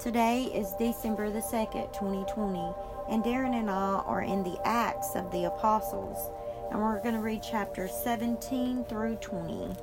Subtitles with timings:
[0.00, 2.72] Today is December the 2nd, 2020,
[3.10, 6.30] and Darren and I are in the Acts of the Apostles,
[6.70, 9.74] and we're going to read chapters 17 through 20.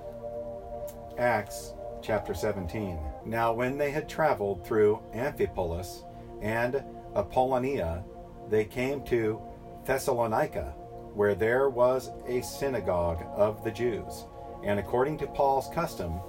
[1.18, 2.98] Acts chapter 17.
[3.26, 6.06] Now, when they had traveled through Amphipolis
[6.42, 6.82] and
[7.14, 8.02] Apollonia,
[8.50, 9.42] they came to
[9.86, 10.74] Thessalonica,
[11.14, 14.28] where there was a synagogue of the Jews.
[14.64, 16.22] And according to Paul's custom,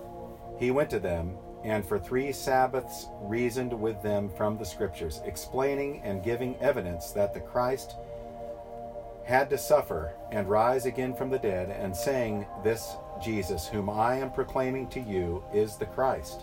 [0.58, 6.00] he went to them, and for three Sabbaths reasoned with them from the Scriptures, explaining
[6.04, 7.96] and giving evidence that the Christ
[9.24, 14.14] had to suffer and rise again from the dead, and saying, This Jesus, whom I
[14.14, 16.42] am proclaiming to you, is the Christ.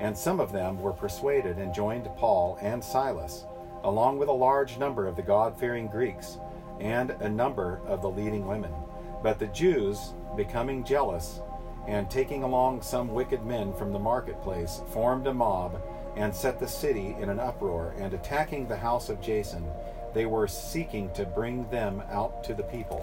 [0.00, 3.44] And some of them were persuaded and joined Paul and Silas,
[3.82, 6.38] along with a large number of the God fearing Greeks,
[6.80, 8.72] and a number of the leading women.
[9.22, 11.40] But the Jews, becoming jealous,
[11.86, 15.80] and taking along some wicked men from the marketplace, formed a mob,
[16.16, 19.66] and set the city in an uproar, and attacking the house of Jason,
[20.14, 23.00] they were seeking to bring them out to the people.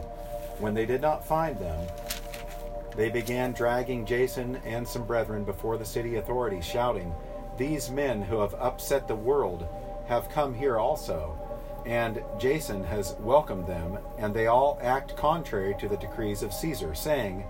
[0.59, 1.88] When they did not find them,
[2.95, 7.14] they began dragging Jason and some brethren before the city authorities, shouting,
[7.58, 9.67] These men who have upset the world
[10.08, 11.38] have come here also.
[11.86, 16.94] And Jason has welcomed them, and they all act contrary to the decrees of Caesar,
[16.94, 17.44] saying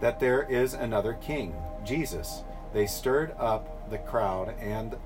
[0.00, 2.42] that there is another king, Jesus.
[2.72, 4.96] They stirred up the crowd and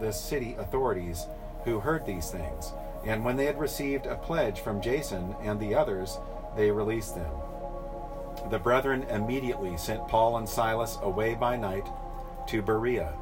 [0.00, 1.26] the city authorities
[1.64, 2.72] who heard these things.
[3.06, 6.18] And when they had received a pledge from Jason and the others,
[6.56, 7.30] they released them.
[8.50, 11.86] The brethren immediately sent Paul and Silas away by night
[12.48, 13.12] to Berea.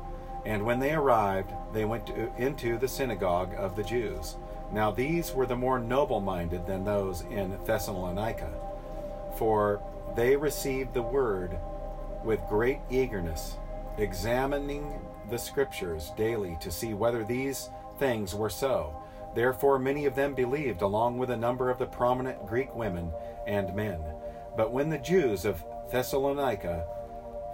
[0.45, 4.37] And when they arrived, they went to, into the synagogue of the Jews.
[4.73, 8.51] Now these were the more noble minded than those in Thessalonica,
[9.37, 9.81] for
[10.17, 11.57] they received the word
[12.25, 13.57] with great eagerness,
[13.99, 15.01] examining
[15.31, 18.97] the scriptures daily to see whether these things were so.
[19.35, 23.13] Therefore, many of them believed, along with a number of the prominent Greek women
[23.47, 24.01] and men.
[24.57, 26.87] But when the Jews of Thessalonica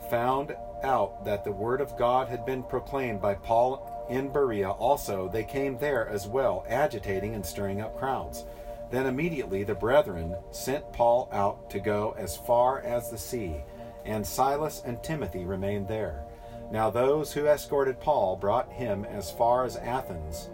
[0.09, 0.55] found
[0.85, 5.45] out that the word of God had been proclaimed by Paul in Berea also, they
[5.45, 8.45] came there as well, agitating and stirring up crowds.
[8.93, 13.57] Then immediately the brethren sent Paul out to go as far as the sea,
[14.05, 16.27] and Silas and Timothy remained there.
[16.71, 20.51] Now those who escorted Paul brought him as far as Athens,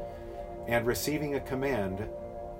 [0.68, 2.08] and receiving a command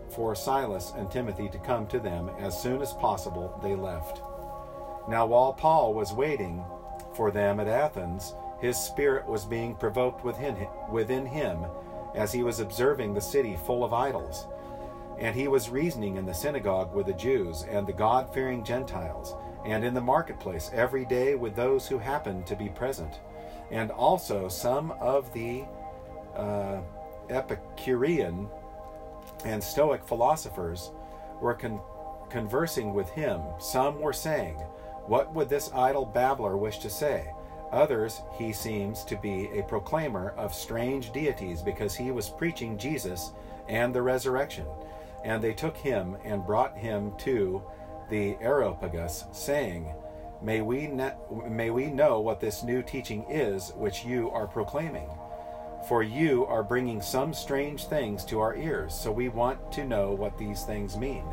[0.09, 4.21] for Silas and Timothy to come to them as soon as possible, they left.
[5.09, 6.65] Now while Paul was waiting
[7.15, 11.67] for them at Athens, his spirit was being provoked within him
[12.17, 14.49] as he was observing the city full of idols.
[15.19, 19.35] And he was reasoning in the synagogue with the Jews and the God fearing Gentiles,
[19.65, 23.21] and in the marketplace every day with those who happened to be present.
[23.71, 25.65] And also some of the
[26.37, 26.81] uh,
[27.29, 28.49] Epicurean
[29.45, 30.93] and Stoic philosophers
[31.41, 31.81] were con-
[32.31, 33.41] conversing with him.
[33.59, 34.55] Some were saying,
[35.07, 37.33] What would this idle babbler wish to say?
[37.73, 43.33] Others, he seems to be a proclaimer of strange deities because he was preaching Jesus
[43.69, 44.67] and the resurrection.
[45.25, 47.63] And they took him and brought him to
[48.11, 49.93] the Areopagus, saying,
[50.41, 51.17] may we, ne-
[51.49, 55.09] may we know what this new teaching is which you are proclaiming.
[55.89, 60.13] For you are bringing some strange things to our ears, so we want to know
[60.13, 61.25] what these things mean.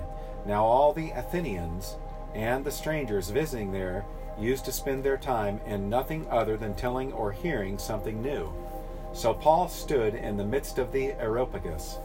[0.46, 1.96] Now, all the Athenians
[2.34, 4.06] and the strangers visiting there
[4.38, 8.52] used to spend their time in nothing other than telling or hearing something new.
[9.14, 11.98] So Paul stood in the midst of the Areopagus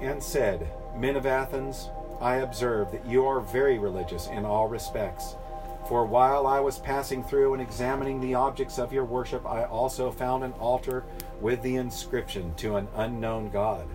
[0.00, 5.36] and said, Men of Athens, I observe that you are very religious in all respects.
[5.88, 10.10] For while I was passing through and examining the objects of your worship, I also
[10.10, 11.04] found an altar
[11.40, 13.86] with the inscription to an unknown God.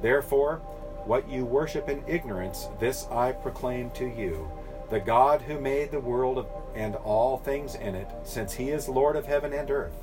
[0.00, 0.56] Therefore,
[1.04, 4.50] what you worship in ignorance, this I proclaim to you.
[4.88, 9.16] The God who made the world and all things in it, since he is Lord
[9.16, 10.02] of heaven and earth,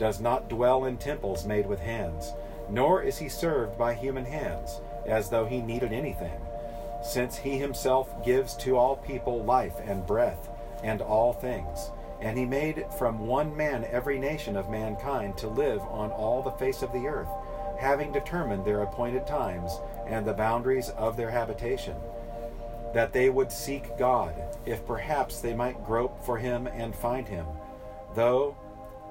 [0.00, 2.32] does not dwell in temples made with hands,
[2.68, 6.40] nor is he served by human hands, as though he needed anything,
[7.02, 10.48] since he himself gives to all people life and breath
[10.82, 11.90] and all things.
[12.20, 16.52] And he made from one man every nation of mankind to live on all the
[16.52, 17.28] face of the earth,
[17.78, 21.96] having determined their appointed times and the boundaries of their habitation,
[22.94, 24.34] that they would seek God,
[24.64, 27.46] if perhaps they might grope for him and find him,
[28.14, 28.56] though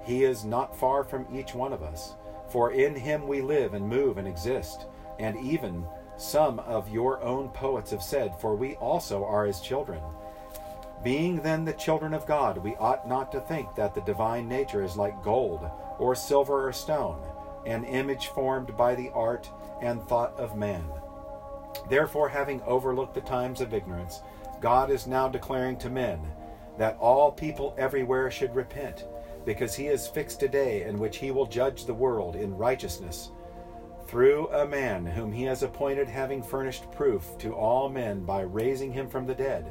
[0.03, 2.13] he is not far from each one of us.
[2.49, 4.85] For in him we live and move and exist,
[5.19, 5.85] and even
[6.17, 10.01] some of your own poets have said, For we also are his children.
[11.03, 14.83] Being then the children of God, we ought not to think that the divine nature
[14.83, 15.69] is like gold,
[15.99, 17.21] or silver, or stone,
[17.65, 19.49] an image formed by the art
[19.81, 20.85] and thought of man.
[21.89, 24.21] Therefore, having overlooked the times of ignorance,
[24.61, 26.21] God is now declaring to men
[26.77, 29.05] that all people everywhere should repent,
[29.45, 33.31] because he has fixed a day in which he will judge the world in righteousness
[34.13, 38.93] through a man whom he has appointed, having furnished proof to all men by raising
[38.93, 39.65] him from the dead.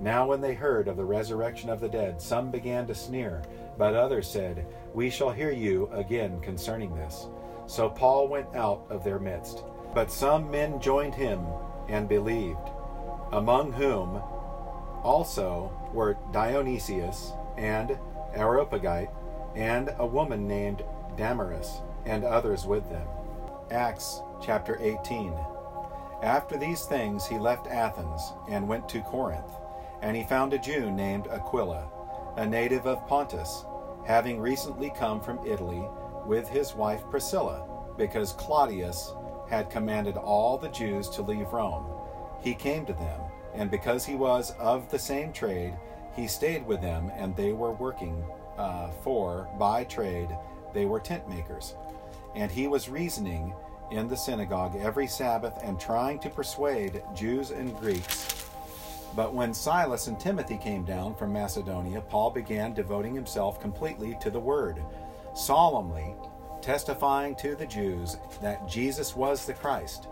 [0.00, 3.42] Now, when they heard of the resurrection of the dead, some began to sneer,
[3.76, 7.26] but others said, We shall hear you again concerning this.
[7.66, 9.62] So Paul went out of their midst.
[9.92, 11.44] But some men joined him
[11.90, 12.70] and believed,
[13.32, 14.16] among whom
[15.02, 17.98] also were Dionysius and
[18.34, 19.10] Areopagite,
[19.54, 20.82] and a woman named
[21.18, 23.06] Damaris, and others with them.
[23.70, 25.34] Acts chapter 18.
[26.22, 29.52] After these things he left Athens and went to Corinth,
[30.02, 31.88] and he found a Jew named Aquila,
[32.36, 33.64] a native of Pontus,
[34.06, 35.82] having recently come from Italy
[36.26, 37.66] with his wife Priscilla,
[37.96, 39.14] because Claudius
[39.48, 41.86] had commanded all the Jews to leave Rome.
[42.40, 43.20] He came to them,
[43.54, 45.74] and because he was of the same trade,
[46.14, 48.24] he stayed with them, and they were working,
[48.58, 50.28] uh, for by trade
[50.72, 51.76] they were tent makers.
[52.34, 53.54] And he was reasoning
[53.90, 58.48] in the synagogue every Sabbath and trying to persuade Jews and Greeks.
[59.14, 64.30] But when Silas and Timothy came down from Macedonia, Paul began devoting himself completely to
[64.30, 64.82] the word,
[65.34, 66.14] solemnly
[66.60, 70.08] testifying to the Jews that Jesus was the Christ.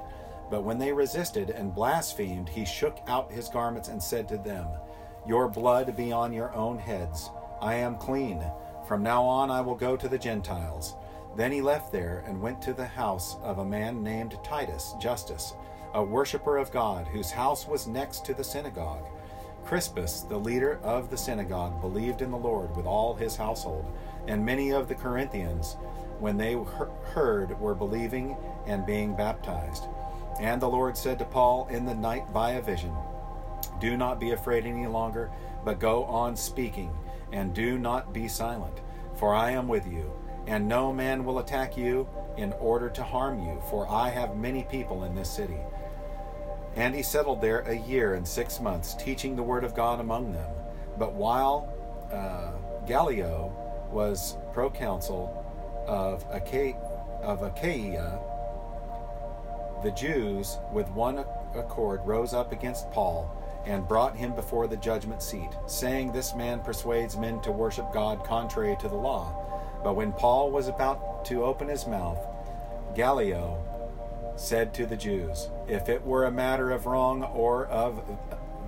[0.51, 4.69] But when they resisted and blasphemed, he shook out his garments and said to them,
[5.27, 7.31] Your blood be on your own heads.
[7.63, 8.45] I am clean.
[8.87, 10.95] From now on I will go to the Gentiles.
[11.37, 15.55] Then he left there and went to the house of a man named Titus Justus,
[15.95, 19.07] a worshipper of God, whose house was next to the synagogue.
[19.65, 23.87] Crispus, the leader of the synagogue, believed in the Lord with all his household,
[24.27, 25.77] and many of the Corinthians
[26.23, 26.57] when they
[27.15, 28.37] heard, were believing
[28.67, 29.89] and being baptized.
[30.41, 32.95] And the Lord said to Paul in the night by a vision,
[33.81, 35.33] Do not be afraid any longer,
[35.65, 36.97] but go on speaking,
[37.33, 38.81] and do not be silent,
[39.17, 40.13] for I am with you,
[40.47, 44.65] and no man will attack you in order to harm you, for I have many
[44.65, 45.59] people in this city.
[46.77, 50.33] And he settled there a year and six months, teaching the word of God among
[50.33, 50.51] them.
[50.99, 51.73] But while
[52.13, 52.53] uh,
[52.87, 53.53] Gallio
[53.91, 55.45] was proconsul
[55.87, 56.81] of, Acha-
[57.23, 58.19] of Achaia,
[59.83, 61.25] the Jews with one
[61.55, 63.31] accord rose up against Paul
[63.67, 68.25] and brought him before the judgment seat, saying, This man persuades men to worship God
[68.25, 69.42] contrary to the law.
[69.83, 72.19] But when Paul was about to open his mouth,
[72.95, 73.63] Gallio
[74.37, 78.03] said to the Jews, If it were a matter of wrong or of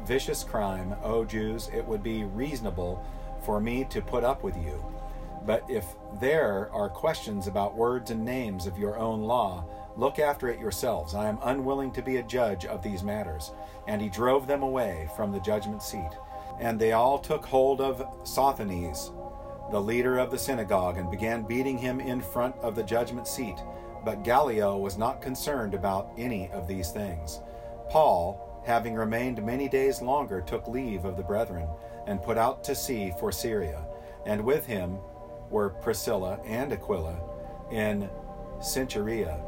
[0.06, 3.04] vicious crime, O Jews, it would be reasonable
[3.44, 4.84] for me to put up with you.
[5.46, 5.84] But if
[6.20, 9.64] there are questions about words and names of your own law,
[9.96, 11.14] look after it yourselves.
[11.14, 13.52] I am unwilling to be a judge of these matters.
[13.86, 16.10] And he drove them away from the judgment seat.
[16.60, 19.10] And they all took hold of Sosthenes,
[19.70, 23.56] the leader of the synagogue, and began beating him in front of the judgment seat.
[24.04, 27.40] But Gallio was not concerned about any of these things.
[27.88, 31.68] Paul, having remained many days longer, took leave of the brethren,
[32.06, 33.86] and put out to sea for Syria,
[34.26, 34.98] and with him
[35.50, 37.18] were Priscilla and Aquila
[37.70, 38.08] in
[38.58, 39.40] Cenchrea.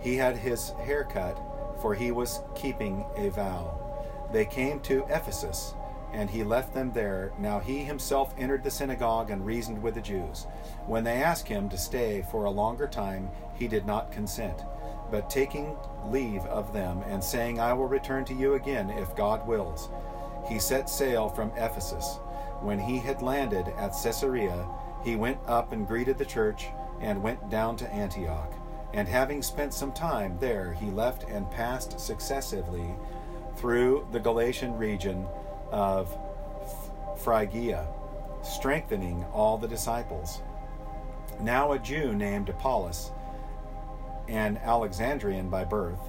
[0.00, 1.38] He had his hair cut,
[1.80, 4.28] for he was keeping a vow.
[4.32, 5.74] They came to Ephesus,
[6.12, 7.32] and he left them there.
[7.38, 10.46] Now he himself entered the synagogue and reasoned with the Jews.
[10.86, 14.62] When they asked him to stay for a longer time, he did not consent.
[15.10, 15.76] But taking
[16.10, 19.88] leave of them, and saying, I will return to you again if God wills,
[20.48, 22.18] he set sail from Ephesus.
[22.60, 24.66] When he had landed at Caesarea,
[25.04, 26.68] he went up and greeted the church
[27.00, 28.52] and went down to Antioch.
[28.94, 32.94] And having spent some time there, he left and passed successively
[33.56, 35.26] through the Galatian region
[35.70, 36.16] of
[37.18, 37.86] Phrygia,
[38.42, 40.42] strengthening all the disciples.
[41.40, 43.10] Now a Jew named Apollos,
[44.28, 46.00] an Alexandrian by birth,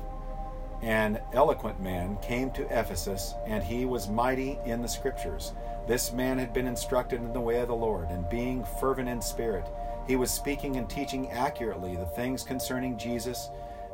[0.82, 5.54] an eloquent man, came to Ephesus, and he was mighty in the Scriptures
[5.88, 9.22] this man had been instructed in the way of the Lord, and being fervent in
[9.22, 9.66] spirit,
[10.06, 13.50] he was speaking and teaching accurately the things concerning Jesus,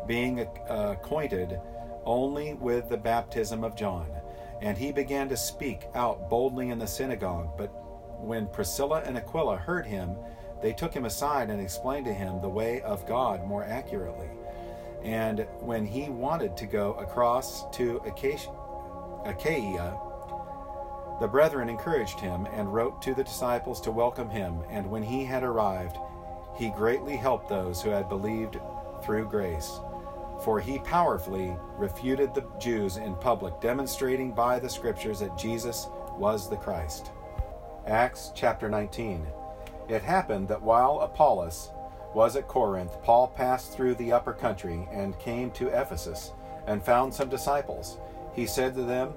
[0.08, 1.62] being uh, acquainted
[2.04, 4.08] only with the baptism of John.
[4.64, 7.58] And he began to speak out boldly in the synagogue.
[7.58, 7.68] But
[8.18, 10.16] when Priscilla and Aquila heard him,
[10.62, 14.30] they took him aside and explained to him the way of God more accurately.
[15.04, 20.00] And when he wanted to go across to Achaia,
[21.20, 25.26] the brethren encouraged him and wrote to the disciples to welcome him, and when he
[25.26, 25.98] had arrived,
[26.56, 28.62] he greatly helped those who had believed
[29.04, 29.78] through grace.
[30.44, 36.50] For he powerfully refuted the Jews in public, demonstrating by the scriptures that Jesus was
[36.50, 37.12] the Christ.
[37.88, 39.26] Acts chapter 19.
[39.88, 41.72] It happened that while Apollos
[42.14, 46.32] was at Corinth, Paul passed through the upper country and came to Ephesus
[46.68, 47.98] and found some disciples.
[48.34, 49.14] He said to them,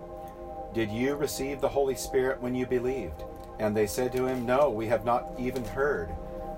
[0.75, 3.25] Did you receive the Holy Spirit when you believed?
[3.59, 6.09] And they said to him, No, we have not even heard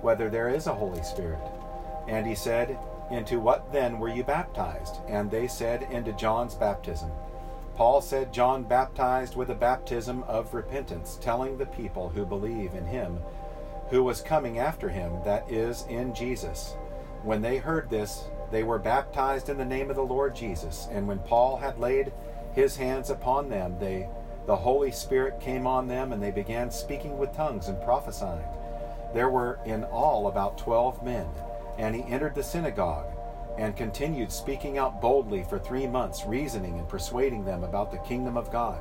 [0.01, 1.41] whether there is a Holy Spirit.
[2.07, 2.77] And he said,
[3.11, 4.97] Into what then were you baptized?
[5.07, 7.11] And they said, Into John's baptism.
[7.75, 12.85] Paul said, John baptized with a baptism of repentance, telling the people who believe in
[12.85, 13.19] him
[13.89, 16.75] who was coming after him, that is, in Jesus.
[17.23, 20.87] When they heard this, they were baptized in the name of the Lord Jesus.
[20.91, 22.11] And when Paul had laid
[22.53, 24.07] his hands upon them, they
[24.45, 28.47] the Holy Spirit came on them, and they began speaking with tongues and prophesying.
[29.13, 31.27] There were in all about twelve men,
[31.79, 33.07] and he entered the synagogue
[33.57, 38.37] and continued speaking out boldly for three months, reasoning and persuading them about the kingdom
[38.37, 38.79] of God.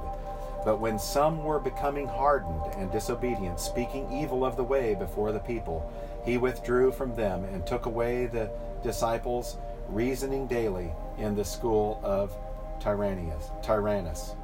[0.64, 5.38] But when some were becoming hardened and disobedient, speaking evil of the way before the
[5.38, 5.90] people,
[6.24, 8.50] he withdrew from them and took away the
[8.82, 9.56] disciples,
[9.88, 12.36] reasoning daily in the school of
[12.80, 13.50] Tyrannus.
[13.62, 14.34] Tyrannus.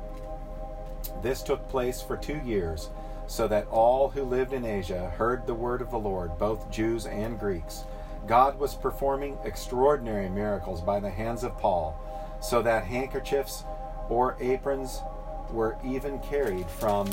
[1.23, 2.91] This took place for two years,
[3.27, 7.07] so that all who lived in Asia heard the word of the Lord, both Jews
[7.07, 7.85] and Greeks.
[8.27, 11.99] God was performing extraordinary miracles by the hands of Paul,
[12.41, 13.65] so that handkerchiefs
[14.09, 15.03] or aprons
[15.51, 17.09] were even carried from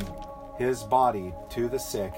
[0.57, 2.13] his body to the sick,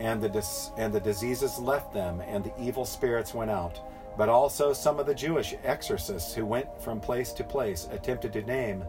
[0.00, 3.80] and the, dis- and the diseases left them, and the evil spirits went out.
[4.16, 8.42] But also some of the Jewish exorcists who went from place to place attempted to
[8.42, 8.84] name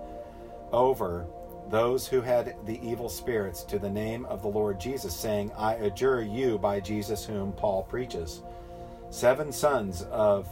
[0.74, 1.26] over
[1.70, 5.76] those who had the evil spirits to the name of the Lord Jesus, saying, I
[5.76, 8.42] adjure you by Jesus whom Paul preaches.
[9.14, 10.50] Seven sons of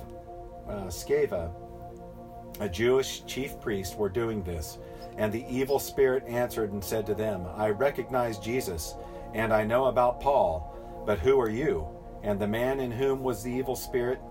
[0.70, 1.52] uh, Sceva,
[2.60, 4.78] a Jewish chief priest, were doing this.
[5.18, 8.94] And the evil spirit answered and said to them, I recognize Jesus,
[9.34, 11.88] and I know about Paul, but who are you?
[12.22, 14.22] And the man in whom was the evil spirit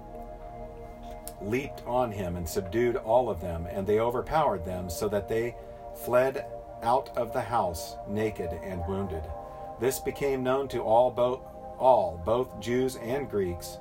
[1.40, 5.56] leaped on him and subdued all of them, and they overpowered them, so that they
[6.04, 6.46] fled
[6.84, 9.24] out of the house naked and wounded.
[9.80, 11.40] This became known to all, both,
[11.80, 13.78] all, both Jews and Greeks,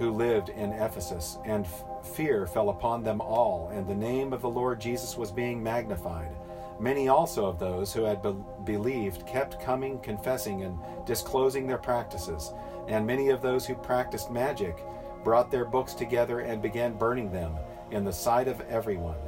[0.00, 1.66] who lived in Ephesus, and
[2.02, 6.34] fear fell upon them all, and the name of the Lord Jesus was being magnified.
[6.80, 12.54] Many also of those who had be- believed kept coming, confessing, and disclosing their practices.
[12.88, 14.82] And many of those who practiced magic
[15.22, 17.54] brought their books together and began burning them
[17.90, 19.18] in the sight of everyone.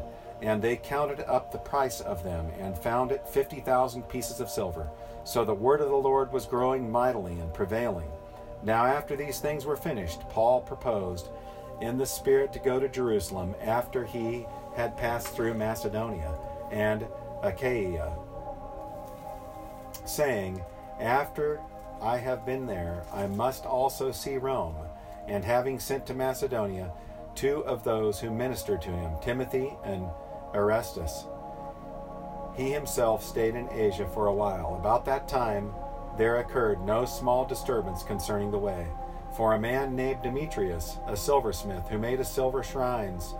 [0.40, 4.48] And they counted up the price of them and found it fifty thousand pieces of
[4.48, 4.88] silver.
[5.24, 8.10] So the word of the Lord was growing mightily and prevailing.
[8.62, 11.28] Now, after these things were finished, Paul proposed
[11.80, 16.32] in the Spirit to go to Jerusalem after he had passed through Macedonia
[16.70, 17.06] and
[17.42, 18.12] Achaia,
[20.04, 20.62] saying,
[21.00, 21.60] After
[22.00, 24.76] I have been there, I must also see Rome.
[25.26, 26.92] And having sent to Macedonia
[27.34, 30.08] two of those who ministered to him, Timothy and
[30.54, 31.26] Erastus,
[32.56, 34.76] he himself stayed in Asia for a while.
[34.76, 35.72] About that time,
[36.18, 38.86] there occurred no small disturbance concerning the way.
[39.36, 43.34] For a man named Demetrius, a silversmith, who made silver shrines,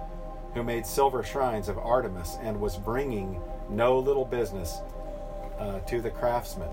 [0.55, 4.81] who made silver shrines of Artemis, and was bringing no little business
[5.59, 6.71] uh, to the craftsmen.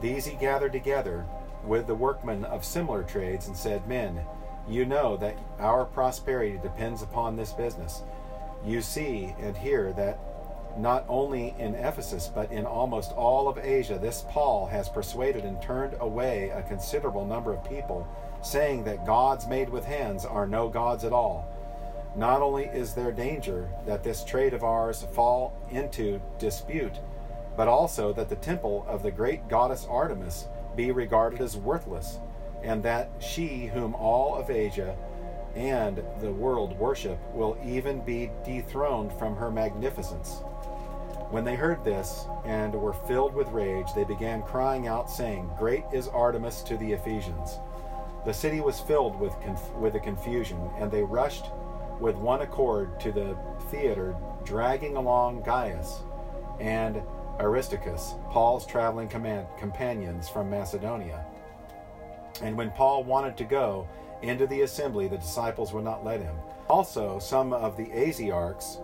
[0.00, 1.26] These he gathered together
[1.64, 4.20] with the workmen of similar trades and said, Men,
[4.68, 8.02] you know that our prosperity depends upon this business.
[8.64, 10.18] You see and hear that
[10.78, 15.60] not only in Ephesus, but in almost all of Asia, this Paul has persuaded and
[15.60, 18.06] turned away a considerable number of people,
[18.42, 21.48] saying that gods made with hands are no gods at all.
[22.16, 26.98] Not only is there danger that this trade of ours fall into dispute,
[27.56, 32.18] but also that the temple of the great goddess Artemis be regarded as worthless,
[32.62, 34.96] and that she, whom all of Asia
[35.54, 40.42] and the world worship, will even be dethroned from her magnificence.
[41.30, 45.84] When they heard this and were filled with rage, they began crying out, saying, Great
[45.92, 47.58] is Artemis to the Ephesians.
[48.24, 51.46] The city was filled with, conf- with a confusion, and they rushed
[52.00, 53.36] with one accord to the
[53.70, 56.00] theater, dragging along Gaius
[56.58, 57.00] and
[57.38, 61.24] Aristarchus, Paul's traveling command- companions from Macedonia.
[62.42, 63.86] And when Paul wanted to go
[64.22, 66.34] into the assembly, the disciples would not let him.
[66.68, 68.78] Also, some of the Asiarchs,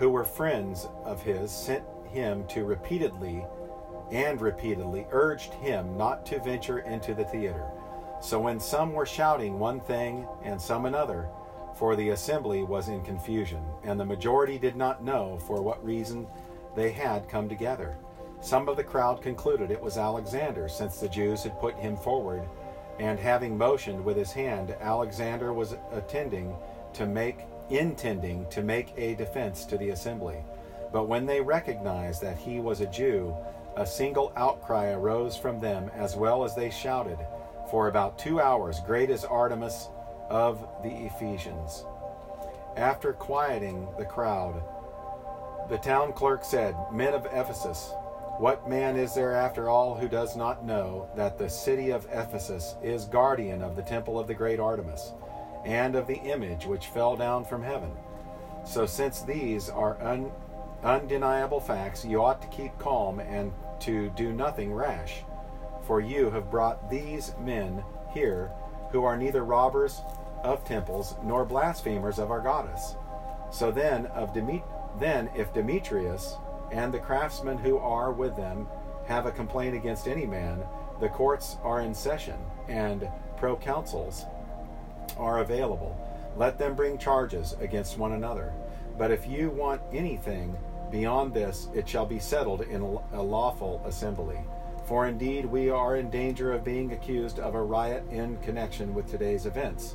[0.00, 3.44] who were friends of his, sent him to repeatedly
[4.10, 7.70] and repeatedly urged him not to venture into the theater.
[8.22, 11.28] So when some were shouting one thing and some another,
[11.76, 16.26] for the assembly was in confusion, and the majority did not know for what reason
[16.74, 17.94] they had come together.
[18.40, 22.48] Some of the crowd concluded it was Alexander, since the Jews had put him forward,
[22.98, 26.56] and having motioned with his hand, Alexander was attending
[26.94, 30.38] to make intending to make a defense to the assembly.
[30.92, 33.34] But when they recognized that he was a Jew,
[33.76, 37.18] a single outcry arose from them as well as they shouted,
[37.70, 39.88] For about two hours, great is Artemis
[40.28, 41.84] of the Ephesians.
[42.76, 44.62] After quieting the crowd,
[45.68, 47.92] the town clerk said, Men of Ephesus,
[48.38, 52.74] what man is there after all who does not know that the city of Ephesus
[52.82, 55.12] is guardian of the temple of the great Artemis,
[55.64, 57.92] and of the image which fell down from heaven?
[58.64, 60.32] So, since these are un-
[60.82, 65.22] undeniable facts, you ought to keep calm and to do nothing rash.
[65.82, 68.50] For you have brought these men here
[68.90, 70.02] who are neither robbers
[70.42, 72.96] of temples nor blasphemers of our goddess.
[73.50, 74.64] So then, of Demet-
[74.98, 76.36] then if Demetrius
[76.70, 78.68] and the craftsmen who are with them
[79.06, 80.62] have a complaint against any man,
[81.00, 82.38] the courts are in session
[82.68, 84.26] and proconsuls
[85.16, 85.96] are available.
[86.36, 88.52] Let them bring charges against one another.
[88.98, 90.56] But if you want anything
[90.90, 94.38] beyond this, it shall be settled in a lawful assembly.
[94.86, 99.08] For indeed, we are in danger of being accused of a riot in connection with
[99.08, 99.94] today's events,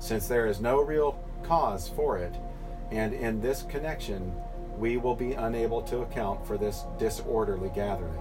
[0.00, 2.34] since there is no real cause for it,
[2.90, 4.34] and in this connection,
[4.76, 8.18] we will be unable to account for this disorderly gathering.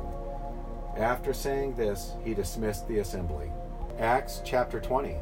[0.96, 3.52] After saying this, he dismissed the assembly.
[3.98, 5.18] Acts chapter 20.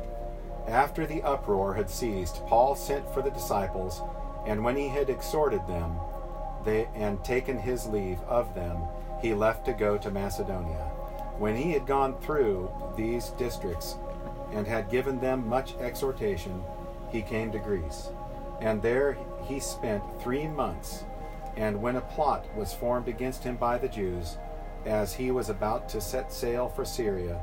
[0.69, 4.03] After the uproar had ceased, Paul sent for the disciples,
[4.45, 5.97] and when he had exhorted them
[6.63, 8.83] they, and taken his leave of them,
[9.19, 10.91] he left to go to Macedonia.
[11.39, 13.97] When he had gone through these districts
[14.51, 16.63] and had given them much exhortation,
[17.09, 18.09] he came to Greece.
[18.61, 21.03] And there he spent three months
[21.55, 24.37] and when a plot was formed against him by the Jews,
[24.85, 27.41] as he was about to set sail for Syria,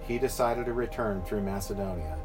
[0.00, 2.16] he decided to return through Macedonia.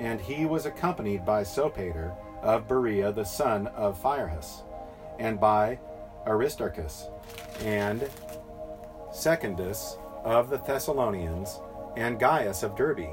[0.00, 4.64] And he was accompanied by Sopater of Berea, the son of Pyrrhus,
[5.18, 5.78] and by
[6.26, 7.08] Aristarchus,
[7.60, 8.08] and
[9.12, 11.60] Secundus of the Thessalonians,
[11.96, 13.10] and Gaius of Derbe,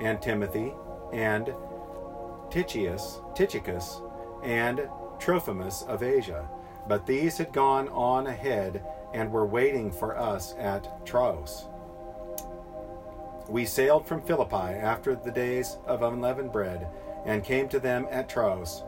[0.00, 0.72] and Timothy,
[1.12, 1.46] and
[2.50, 4.00] Tychius, Tychicus,
[4.42, 6.48] and Trophimus of Asia
[6.88, 11.66] but these had gone on ahead and were waiting for us at Troas.
[13.48, 16.86] We sailed from Philippi after the days of unleavened bread
[17.24, 18.84] and came to them at Troas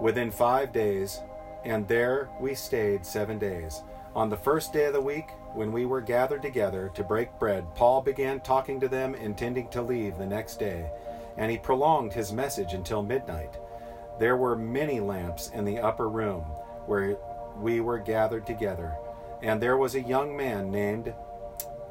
[0.00, 1.20] within five days,
[1.64, 3.82] and there we stayed seven days.
[4.14, 7.66] On the first day of the week, when we were gathered together to break bread,
[7.74, 10.90] Paul began talking to them, intending to leave the next day,
[11.36, 13.58] and he prolonged his message until midnight.
[14.18, 16.42] There were many lamps in the upper room
[16.86, 17.18] where
[17.58, 18.94] we were gathered together.
[19.42, 21.12] And there was a young man named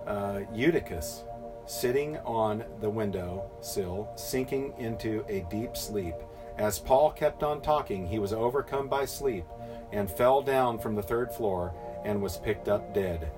[0.07, 1.25] uh, Eutychus
[1.71, 6.15] sitting on the window sill, sinking into a deep sleep.
[6.57, 9.45] As Paul kept on talking, he was overcome by sleep
[9.91, 13.31] and fell down from the third floor and was picked up dead.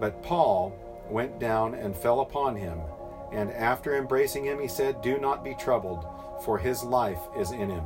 [0.00, 0.74] But Paul
[1.10, 2.80] went down and fell upon him,
[3.30, 6.06] and after embracing him, he said, Do not be troubled,
[6.44, 7.84] for his life is in him.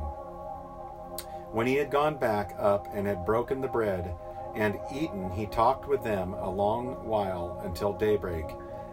[1.51, 4.15] When he had gone back up and had broken the bread
[4.55, 8.45] and eaten, he talked with them a long while until daybreak,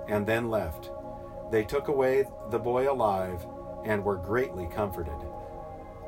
[0.08, 0.90] and then left.
[1.50, 3.46] They took away the boy alive
[3.84, 5.16] and were greatly comforted.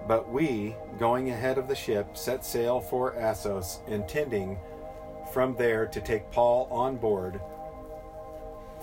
[0.06, 4.58] But we, going ahead of the ship, set sail for Assos, intending
[5.32, 7.40] from there to take Paul on board.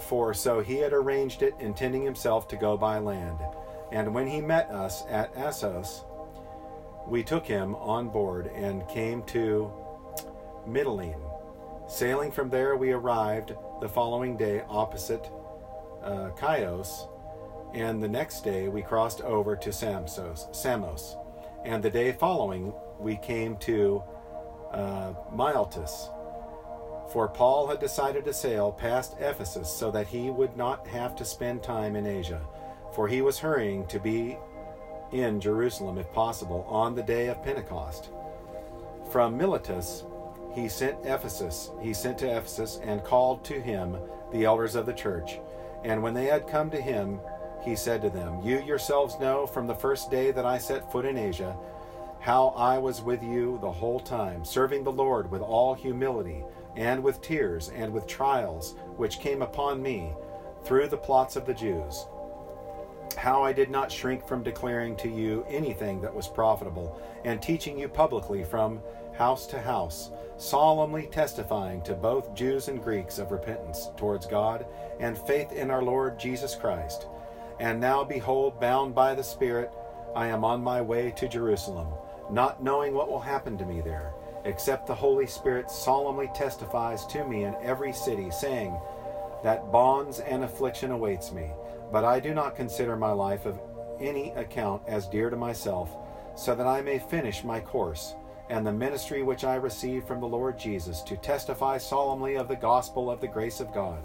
[0.08, 3.40] For so he had arranged it, intending himself to go by land.
[3.92, 6.06] And when he met us at Assos,
[7.08, 9.72] we took him on board and came to
[10.68, 11.22] Mytilene.
[11.88, 15.30] Sailing from there, we arrived the following day opposite
[16.04, 17.08] uh, Chios,
[17.74, 21.16] and the next day we crossed over to Samsos, Samos.
[21.64, 24.04] And the day following, we came to
[24.72, 26.10] uh, Miletus.
[27.12, 31.26] For Paul had decided to sail past Ephesus so that he would not have to
[31.26, 32.42] spend time in Asia,
[32.94, 34.38] for he was hurrying to be
[35.12, 38.10] in Jerusalem, if possible, on the day of Pentecost.
[39.12, 40.04] From Miletus,
[40.54, 41.72] he sent Ephesus.
[41.82, 43.98] He sent to Ephesus and called to him
[44.32, 45.40] the elders of the church.
[45.84, 47.20] And when they had come to him,
[47.64, 51.06] he said to them, You yourselves know from the first day that I set foot
[51.06, 51.56] in Asia
[52.20, 56.44] how I was with you the whole time, serving the Lord with all humility,
[56.76, 60.14] and with tears, and with trials which came upon me
[60.64, 62.06] through the plots of the Jews
[63.18, 67.78] how I did not shrink from declaring to you anything that was profitable, and teaching
[67.78, 68.80] you publicly from
[69.18, 74.66] house to house, solemnly testifying to both Jews and Greeks of repentance towards God
[75.00, 77.08] and faith in our Lord Jesus Christ.
[77.60, 79.72] And now, behold, bound by the Spirit,
[80.16, 81.88] I am on my way to Jerusalem,
[82.30, 84.14] not knowing what will happen to me there,
[84.46, 88.80] except the Holy Spirit solemnly testifies to me in every city, saying
[89.44, 91.50] that bonds and affliction awaits me.
[91.92, 93.60] But I do not consider my life of
[94.00, 95.90] any account as dear to myself,
[96.36, 98.14] so that I may finish my course
[98.50, 102.56] and the ministry which I received from the Lord Jesus to testify solemnly of the
[102.56, 104.00] gospel of the grace of God.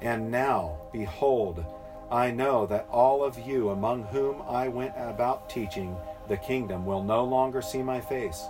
[0.00, 1.64] And now, behold,
[2.10, 5.96] I know that all of you among whom I went about teaching
[6.28, 8.44] the kingdom will no longer see my face.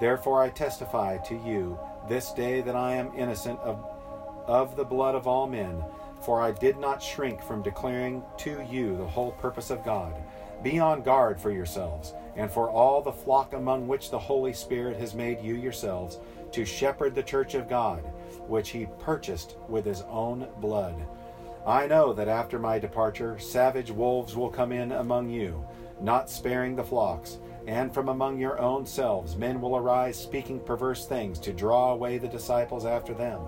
[0.00, 3.84] Therefore I testify to you this day that I am innocent of,
[4.46, 5.82] of the blood of all men,
[6.22, 10.14] for I did not shrink from declaring to you the whole purpose of God.
[10.62, 14.96] Be on guard for yourselves and for all the flock among which the Holy Spirit
[14.98, 16.18] has made you yourselves
[16.52, 18.00] to shepherd the church of God,
[18.46, 20.94] which he purchased with his own blood.
[21.66, 25.64] I know that after my departure, savage wolves will come in among you,
[26.00, 31.06] not sparing the flocks, and from among your own selves men will arise speaking perverse
[31.06, 33.40] things to draw away the disciples after them.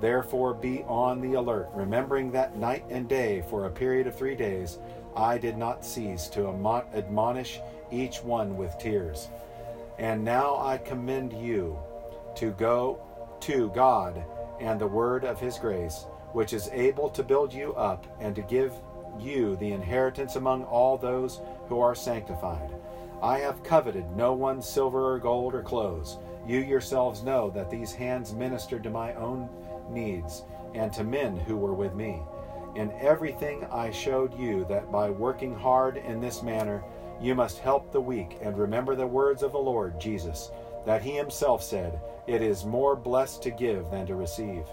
[0.00, 4.34] Therefore be on the alert, remembering that night and day, for a period of three
[4.34, 4.78] days,
[5.16, 6.48] I did not cease to
[6.94, 9.28] admonish each one with tears.
[9.98, 11.78] And now I commend you
[12.36, 13.00] to go
[13.40, 14.24] to God
[14.60, 18.42] and the word of his grace, which is able to build you up and to
[18.42, 18.72] give
[19.18, 22.70] you the inheritance among all those who are sanctified.
[23.22, 26.18] I have coveted no one's silver or gold or clothes.
[26.46, 29.48] You yourselves know that these hands ministered to my own
[29.90, 30.44] needs
[30.74, 32.22] and to men who were with me.
[32.76, 36.84] In everything I showed you that by working hard in this manner,
[37.20, 40.50] you must help the weak and remember the words of the Lord Jesus,
[40.86, 44.64] that he himself said, It is more blessed to give than to receive.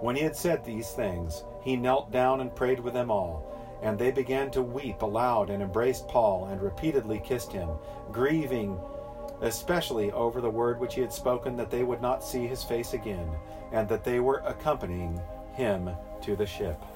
[0.00, 3.50] When he had said these things, he knelt down and prayed with them all.
[3.82, 7.70] And they began to weep aloud and embraced Paul and repeatedly kissed him,
[8.12, 8.78] grieving
[9.40, 12.94] especially over the word which he had spoken that they would not see his face
[12.94, 13.28] again,
[13.72, 15.20] and that they were accompanying
[15.54, 15.90] him
[16.24, 16.93] to the ship.